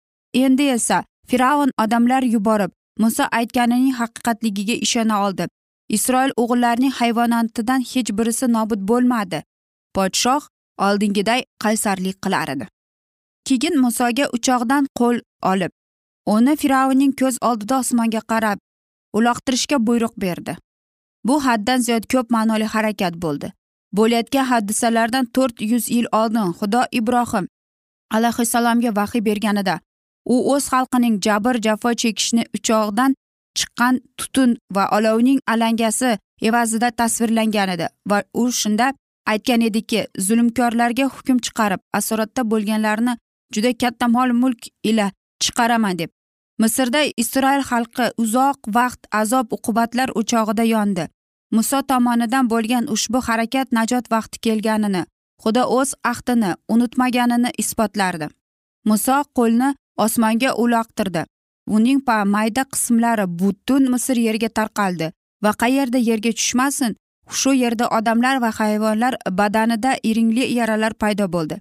Endi 0.44 0.64
esa 0.78 1.04
fir'avn 1.30 1.70
odamlar 1.84 2.24
yuborib 2.36 2.72
muso 3.00 3.24
aytganining 3.40 3.96
haqiqatligiga 4.02 4.76
ishona 4.86 5.26
oldi. 5.26 5.48
Isroil 5.90 6.32
o'g'illarining 6.42 6.94
hayvonotidan 7.00 7.82
hech 7.92 8.12
birisi 8.18 8.48
nobud 8.56 8.82
bo'lmadi. 8.90 9.40
Podshoh 9.96 10.44
oldingiday 10.88 11.42
qaysarlik 11.64 12.18
qilar 12.24 12.48
edi. 12.56 12.66
Keyin 13.48 13.76
musoga 13.86 14.26
uchoqdan 14.36 14.84
qo'l 15.00 15.18
olib 15.52 15.72
uni 16.36 16.54
fir'avnning 16.62 17.14
ko'z 17.22 17.36
oldida 17.50 17.80
osmonga 17.84 18.22
qarab 18.32 18.58
uloqtirishga 19.18 19.78
buyruq 19.88 20.14
berdi. 20.18 20.58
Bu 21.28 21.46
haddan 21.46 21.80
ziyod 21.86 22.06
ko'p 22.14 22.32
ma'noli 22.36 22.68
harakat 22.76 23.14
bo'ldi. 23.24 23.52
Bo'layotgan 23.98 24.46
hodisalardan 24.52 25.26
to'rt 25.26 25.62
yuz 25.72 25.90
yil 25.96 26.08
oldin 26.12 26.54
xudo 26.60 26.82
ibrohim 27.00 27.48
alayhissalomga 28.18 28.96
vahiy 28.96 29.26
berganida 29.26 29.80
u 30.26 30.36
o'z 30.54 30.66
xalqining 30.74 31.16
jabr 31.26 31.56
jafo 31.66 31.94
chekishini 32.02 32.44
uchog'dan 32.58 33.16
chiqqan 33.58 33.96
tutun 34.18 34.58
va 34.76 34.84
olovning 34.98 35.40
alangasi 35.54 36.12
evazida 36.50 36.90
tasvirlangan 37.00 37.70
edi 37.76 37.88
va 38.10 38.24
u 38.42 38.52
shunda 38.62 38.88
aytgan 39.34 39.62
ediki 39.70 40.00
zulmkorlarga 40.28 41.06
hukm 41.16 41.38
chiqarib 41.46 41.82
asoratda 42.00 42.42
bo'lganlarni 42.52 43.14
juda 43.54 43.72
katta 43.82 44.08
mol 44.16 44.30
mulk 44.42 44.62
ila 44.90 45.06
chiqaraman 45.44 46.00
deb 46.02 46.10
misrda 46.62 47.02
isroil 47.24 47.64
xalqi 47.70 48.06
uzoq 48.24 48.60
vaqt 48.78 49.02
azob 49.22 49.48
uqubatlar 49.58 50.10
o'chog'ida 50.20 50.66
yondi. 50.76 51.08
Muso 51.56 51.82
tomonidan 51.90 52.50
bo'lgan 52.54 52.86
ushbu 52.96 53.20
harakat 53.28 53.68
najot 53.78 54.06
vaqti 54.14 54.38
kelganini 54.46 55.04
xudo 55.44 55.64
o'z 55.80 55.90
ahdini 56.12 56.52
unutmaganini 56.74 57.52
isbotlardi. 57.62 58.28
Muso 58.90 59.18
qo'lni 59.38 59.70
osmonga 60.06 60.52
uloqtirdi. 60.64 61.24
Uning 61.76 62.00
mayda 62.36 62.64
qismlari 62.74 63.26
butun 63.40 63.84
misr 63.94 64.18
yerga 64.28 64.50
tarqaldi 64.58 65.12
va 65.44 65.52
qayerda 65.62 66.00
yerga 66.10 66.32
tushmasin 66.40 66.96
shu 67.40 67.52
yerda 67.64 67.86
odamlar 67.98 68.42
va 68.44 68.52
hayvonlar 68.60 69.14
badanida 69.40 69.92
iringli 70.04 70.44
yaralar 70.60 70.94
paydo 70.94 71.28
bo'ldi. 71.36 71.56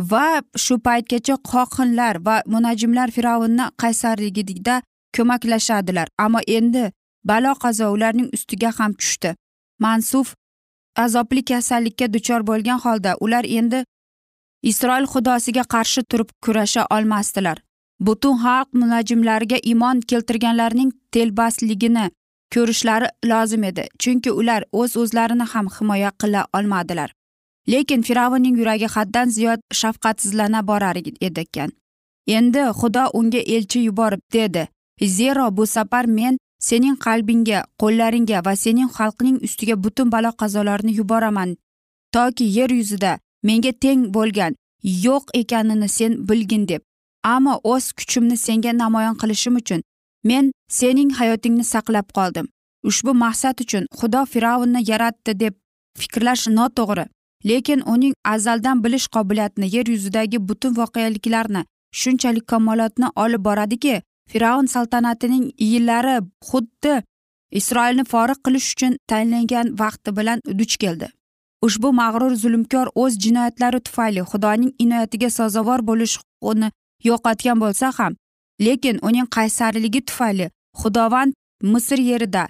Va 0.00 0.40
shu 0.56 0.78
paytgacha 0.86 1.36
qohinlar 1.50 2.16
va 2.26 2.42
munajimlar 2.46 3.10
fir'avnni 3.16 3.66
qaysarligida 3.82 4.82
ko'maklashadilar. 5.16 6.08
Ammo 6.18 6.40
endi 6.46 6.90
balo 7.24 7.52
qazo 7.62 7.92
ularning 7.94 8.28
ustiga 8.36 8.70
ham 8.78 8.92
tushdi. 8.94 9.34
Mansuf 9.78 10.34
azobli 10.96 11.42
kasallikka 11.44 12.06
duchor 12.14 12.46
bo'lgan 12.50 12.78
holda 12.84 13.16
ular 13.24 13.44
endi 13.58 13.84
isroil 14.62 15.06
xudosiga 15.12 15.64
qarshi 15.74 16.02
turib 16.10 16.30
kurasha 16.44 16.86
olmasdilar. 16.96 17.58
Butun 18.06 18.36
xalq 18.44 18.68
munajimlariga 18.80 19.58
iymon 19.70 20.00
keltirganlarning 20.10 20.90
telbasligini 21.12 22.06
ko'rishlari 22.54 23.08
lozim 23.30 23.64
edi 23.70 23.84
chunki 24.02 24.30
ular 24.40 24.62
o'z 24.72 24.96
o'zlarini 25.02 25.46
ham 25.52 25.66
himoya 25.76 26.10
qila 26.20 26.46
olmadilar. 26.58 27.10
Lekin 27.68 28.02
fir'avnning 28.02 28.58
yuragi 28.58 28.86
haddan 28.86 29.28
ziyod 29.28 29.60
shafqatsizlana 29.80 30.66
borar 30.66 30.96
edi 30.96 31.40
ekan 31.40 31.70
endi 32.26 32.62
xudo 32.80 33.04
unga 33.18 33.38
elchi 33.38 33.78
yuborib 33.88 34.22
dedi 34.32 34.68
zero 35.06 35.56
bu 35.56 35.66
safar 35.66 36.04
men 36.04 36.38
sening 36.60 36.96
qalbingga 37.06 37.64
qo'llaringga 37.80 38.44
va 38.46 38.54
sening 38.56 38.88
xalqning 38.96 39.36
ustiga 39.46 39.76
butun 39.84 40.12
balo 40.12 40.30
qazolarni 40.40 40.92
yuboraman. 41.00 41.56
Toki 42.12 42.44
yer 42.44 42.70
yuzida 42.70 43.18
menga 43.42 43.72
teng 43.72 44.00
bo'lgan 44.14 44.52
yo'q 45.04 45.24
ekanini 45.40 45.88
sen 45.88 46.12
bilgin 46.28 46.68
deb. 46.68 46.82
Ammo 47.34 47.54
o'z 47.64 47.92
kuchimni 47.98 48.36
senga 48.36 48.72
namoyon 48.72 49.16
qilishim 49.20 49.54
uchun 49.60 49.80
men 50.24 50.52
sening 50.78 51.10
hayotingni 51.18 51.64
saqlab 51.72 52.08
qoldim. 52.16 52.46
Ushbu 52.88 53.12
maqsad 53.24 53.56
uchun 53.64 53.84
xudo 53.98 54.20
fir'avnni 54.32 54.80
yaratdi 54.90 55.32
deb 55.42 55.54
fikrlash 56.00 56.44
noto'g'ri. 56.58 57.04
Lekin 57.44 57.82
uning 57.86 58.14
azaldan 58.24 58.84
bilish 58.84 59.06
qobiliyatini 59.14 59.76
yer 59.76 59.86
yuzidagi 59.86 60.48
butun 60.48 60.76
voqeliklarni 60.76 61.64
shunchalik 61.92 62.46
kamolotni 62.46 63.06
olib 63.16 63.44
boradiki 63.44 64.02
fir'avn 64.32 64.66
saltanatining 64.66 65.44
yillari 65.58 66.16
xuddi 66.50 67.02
isroilni 67.50 68.04
forig' 68.12 68.42
qilish 68.44 68.68
uchun 68.74 68.92
tanlangan 69.08 69.66
vaqti 69.80 70.16
bilan 70.16 70.38
duch 70.58 70.76
keldi. 70.82 71.08
Ushbu 71.66 71.92
mag'rur 71.92 72.34
zulmkor 72.42 72.86
o'z 72.94 73.18
jinoyatlari 73.24 73.80
tufayli 73.86 74.22
xudoning 74.30 74.72
inoyatiga 74.84 75.30
sazovor 75.30 75.80
bo'lish 75.90 76.14
huquqini 76.20 76.68
yo'qotgan 77.08 77.60
bo'lsa 77.62 77.92
ham 77.98 78.16
lekin 78.66 78.96
uning 79.08 79.28
qaysarligi 79.36 80.00
tufayli 80.08 80.46
xudovand 80.80 81.32
misr 81.72 81.98
yerida 82.10 82.44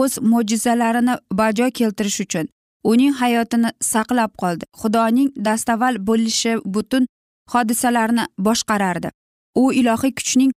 o'z 0.00 0.12
mo'jizalarini 0.30 1.14
bajo 1.40 1.66
keltirish 1.78 2.20
uchun 2.24 2.46
uning 2.90 3.14
hayotini 3.20 3.70
saqlab 3.92 4.32
qoldi. 4.42 4.64
Xudoning 4.80 5.30
dastavval 5.46 5.96
bo'lishi 6.08 6.52
butun 6.74 7.06
hodisalarni 7.52 8.24
boshqarardi. 8.46 9.08
U 9.62 9.72
ilohiy 9.80 10.12
kuchning 10.18 10.52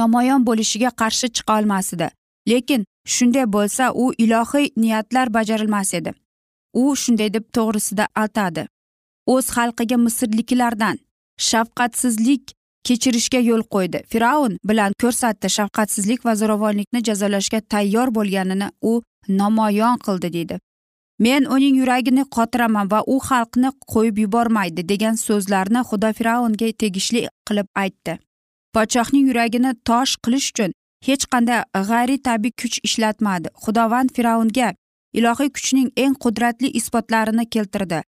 namoyon 0.00 0.46
bo'lishiga 0.48 0.90
qarshi 1.00 1.26
chiqa 1.36 1.58
olmas 1.58 1.92
edi 1.94 2.08
lekin 2.48 2.84
shunday 3.06 3.46
bo'lsa 3.52 3.92
u 3.94 4.12
ilohiy 4.18 4.70
niyatlar 4.76 5.34
bajarilmas 5.34 5.94
edi. 5.94 6.12
U 6.72 6.96
shunday 6.96 7.34
deb 7.34 7.44
to'g'risida 7.56 8.06
aytadi. 8.14 8.66
O'z 9.26 9.46
xalqiga 9.56 9.96
misrliklardan 10.06 10.98
shafqatsizlik 11.48 12.54
kechirishga 12.86 13.40
yo'l 13.50 13.62
qo'ydi. 13.74 14.02
Fir'avn 14.10 14.58
bilan 14.68 14.92
ko'rsatdi 15.02 15.48
shafqatsizlik 15.56 16.26
va 16.26 16.34
zo'ravonlikni 16.40 17.04
jazolashga 17.08 17.60
tayyor 17.72 18.14
bo'lganini 18.18 18.68
u 18.90 19.02
namoyon 19.28 19.98
qildi 20.06 20.32
deydi. 20.36 20.58
Men 21.18 21.46
uning 21.54 21.76
yuragini 21.80 22.24
qotiraman 22.36 22.90
va 22.90 23.00
u 23.06 23.18
xalqni 23.28 23.70
qo'yib 23.92 24.18
yubormaydi 24.24 24.82
degan 24.92 25.16
so'zlarni 25.26 25.82
xudo 25.88 26.12
fir'avnga 26.18 26.68
tegishli 26.82 27.26
qilib 27.48 27.68
aytdi. 27.82 28.18
Podshohning 28.74 29.26
yuragini 29.30 29.72
tosh 29.88 30.16
qilish 30.24 30.48
uchun 30.52 30.72
hech 31.06 31.24
qanday 31.32 31.60
g'ayri 31.90 32.16
tabiiy 32.28 32.54
kuch 32.60 32.78
ishlatmadi. 32.88 33.48
Xudovand 33.64 34.10
fir'avnga 34.16 34.68
ilohiy 35.18 35.50
kuchning 35.56 35.88
eng 36.04 36.14
qudratli 36.24 36.68
isbotlarini 36.80 37.44
keltirdi. 37.54 38.02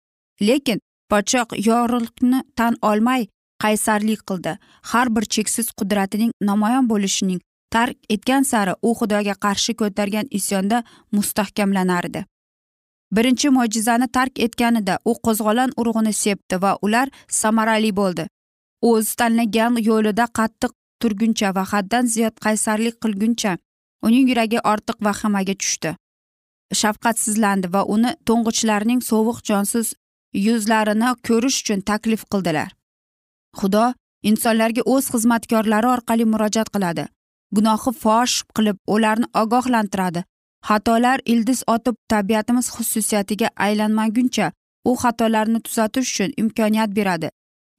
Lekin 0.48 0.78
podshoh 1.10 1.48
yorug'likni 1.68 2.40
tan 2.58 2.74
olmay 2.90 3.26
qaysarlik 3.62 4.22
qildi. 4.28 4.52
Har 4.90 5.08
bir 5.14 5.24
cheksiz 5.34 5.68
qudratining 5.78 6.30
namoyon 6.50 6.88
bo'lishining 6.92 7.40
tark 7.74 7.96
etgan 8.14 8.44
sari 8.50 8.74
u 8.82 8.90
xudoga 8.98 9.34
qarshi 9.44 9.72
ko'targan 9.80 10.26
isyonda 10.38 10.78
mustahkamlanardi. 11.16 12.24
Birinchi 13.16 13.48
mo'jizani 13.56 14.08
tark 14.16 14.40
etganida 14.46 14.94
u 15.10 15.12
qo'zg'olon 15.26 15.70
urug'ini 15.80 16.12
sepdi 16.24 16.56
va 16.64 16.72
ular 16.86 17.08
samarali 17.40 17.90
bo'ldi. 18.00 18.24
O'zi 18.90 19.12
tanlagan 19.20 19.74
yo'lida 19.88 20.26
qattiq 20.38 20.72
turguncha 21.00 21.48
va 21.56 21.64
haddan 21.72 22.04
ziyod 22.14 22.34
qaysarlik 22.44 22.96
qilguncha 23.04 23.52
uning 24.06 24.24
yuragi 24.30 24.58
ortiq 24.72 24.96
vahimaga 25.06 25.54
tushdi. 25.62 25.90
Shafqatsizlandi 26.80 27.72
va 27.74 27.82
uni 27.94 28.10
to'ng'ichlarining 28.28 29.00
sovuq 29.10 29.38
jonsiz 29.48 29.86
yuzlarini 30.46 31.10
ko'rish 31.28 31.58
uchun 31.62 31.80
taklif 31.90 32.22
qildilar. 32.32 32.70
Xudo 33.60 33.84
insonlarga 34.30 34.82
o'z 34.94 35.04
xizmatkorlari 35.14 35.88
orqali 35.94 36.24
murojaat 36.32 36.68
qiladi. 36.74 37.04
Gunohi 37.56 37.90
fosh 38.02 38.36
qilib 38.56 38.78
ularni 38.94 39.26
ogohlantiradi. 39.42 40.20
Xatolar 40.68 41.20
ildiz 41.32 41.62
otib 41.66 41.96
tabiatimiz 42.08 42.66
xususiyatiga 42.76 43.48
aylanmaguncha 43.56 44.52
u 44.84 44.92
xatolarni 45.02 45.60
tuzatish 45.66 46.08
uchun 46.12 46.30
imkoniyat 46.42 46.90
beradi. 46.96 47.28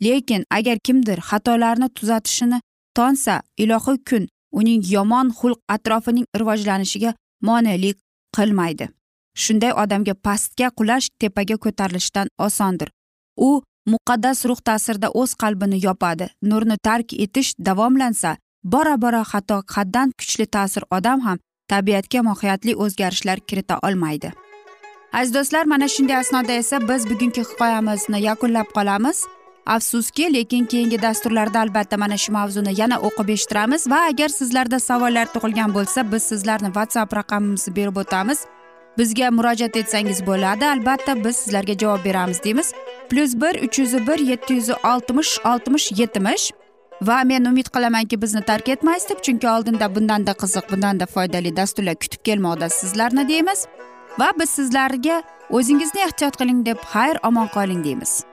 Lekin 0.04 0.44
agar 0.58 0.78
kimdir 0.86 1.20
xatolarni 1.30 1.90
tuzatishini 1.98 2.60
tonsa 2.98 3.42
ilohiy 3.58 3.98
kun 4.10 4.24
uning 4.60 4.84
yomon 4.96 5.28
xulq 5.40 5.60
atrofining 5.76 6.26
rivojlanishiga 6.40 7.12
monelik 7.42 7.98
qilmaydi. 8.36 8.86
Shunday 9.44 9.74
odamga 9.84 10.14
pastga 10.26 10.68
qulash 10.78 11.08
tepaga 11.20 11.58
ko'tarilishdan 11.64 12.28
osondir. 12.48 12.90
U 13.48 13.50
muqaddas 13.92 14.46
ruh 14.50 14.60
ta'sirida 14.68 15.10
o'z 15.22 15.32
qalbini 15.42 15.78
yopadi 15.88 16.28
nurni 16.50 16.78
tark 16.88 17.14
etish 17.26 17.50
davomlansa 17.68 18.32
bora 18.74 18.96
bora 19.04 19.24
xato 19.32 19.58
haddan 19.74 20.08
kuchli 20.20 20.46
ta'sir 20.56 20.84
odam 20.98 21.20
ham 21.26 21.38
tabiatga 21.68 22.24
mohiyatli 22.24 22.76
o'zgarishlar 22.76 23.40
kirita 23.40 23.80
olmaydi. 23.88 24.32
Aziz 25.14 25.34
do'stlar 25.34 25.66
mana 25.66 25.88
shunday 25.88 26.18
asnoda 26.18 26.52
esa 26.52 26.88
biz 26.90 27.10
bugungi 27.10 27.42
hikoyamizni 27.42 28.22
yakunlab 28.22 28.70
qolamiz. 28.78 29.26
Afsuski 29.66 30.34
lekin 30.34 30.66
keyingi 30.66 31.02
dasturlarda 31.02 31.60
albatta 31.60 31.98
mana 31.98 32.18
shu 32.18 32.32
mavzuni 32.32 32.74
yana 32.82 32.98
o'qib 33.08 33.30
eshittiramiz 33.36 33.90
va 33.92 34.00
agar 34.10 34.30
sizlarda 34.30 34.80
savollar 34.80 35.26
tug'ilgan 35.34 35.74
bo'lsa 35.78 36.12
biz 36.12 36.24
sizlarni 36.24 36.70
whatsapp 36.78 37.16
raqamimizni 37.20 37.76
berib 37.76 37.98
o'tamiz. 38.04 38.40
Bizga 38.98 39.32
murojaat 39.32 39.76
etsangiz 39.82 40.20
bo'ladi 40.28 40.66
albatta 40.66 41.24
biz 41.24 41.36
sizlarga 41.36 41.74
javob 41.82 42.06
beramiz 42.06 42.44
deymiz. 42.44 42.74
Plyus 43.10 43.34
bir 43.42 43.64
uch 43.66 43.80
yuz 43.80 43.94
bir 44.08 44.20
yetti 44.32 44.54
yuz 44.54 44.70
oltmish 44.70 45.40
oltmish 45.46 45.92
yetmish 46.00 46.52
va 47.02 47.24
men 47.24 47.46
umid 47.46 47.70
qilamanki 47.76 48.22
bizni 48.22 48.42
tark 48.42 48.70
etmaysiz 48.70 49.10
deb 49.10 49.22
chunki 49.22 49.50
oldinda 49.50 49.96
bundanda 49.96 50.32
qiziq 50.32 50.72
bundanda 50.72 51.06
foydali 51.06 51.56
dasturlar 51.56 51.96
kutib 51.96 52.22
kelmoqda 52.24 52.70
sizlarni 52.70 53.28
deymiz. 53.28 53.66
Va 54.20 54.30
biz 54.40 54.50
sizlarga 54.50 55.24
o'zingizni 55.50 56.02
ehtiyot 56.08 56.38
qiling 56.38 56.66
deb 56.66 56.78
xayr 56.94 57.20
omon 57.24 57.48
qoling 57.48 57.84
deymiz. 57.84 58.24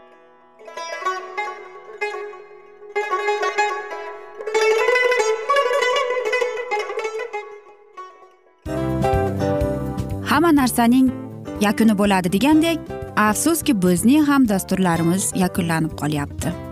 Hamma 10.31 10.53
narsaning 10.55 11.12
yakuni 11.61 11.98
bo'ladi 11.98 12.33
degandek 12.33 12.79
afsuski 13.16 13.83
bizning 13.83 14.25
ham 14.27 14.48
dasturlarimiz 14.48 15.33
yakunlanib 15.37 15.98
qolyapti. 16.01 16.72